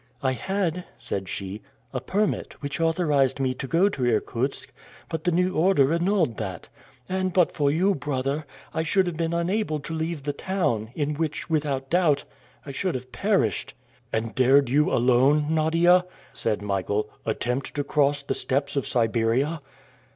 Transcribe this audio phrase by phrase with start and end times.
[0.23, 1.61] "I had," said she,
[1.93, 4.73] "a permit which authorized me to go to Irkutsk,
[5.09, 6.69] but the new order annulled that;
[7.07, 11.13] and but for you, brother, I should have been unable to leave the town, in
[11.13, 12.23] which, without doubt,
[12.65, 13.75] I should have perished."
[14.11, 19.61] "And dared you, alone, Nadia," said Michael, "attempt to cross the steppes of Siberia?"